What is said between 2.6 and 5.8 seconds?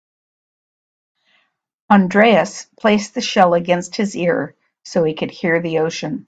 placed the shell against his ear so he could hear the